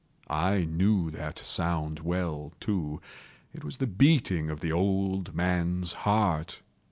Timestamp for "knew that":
0.63-1.37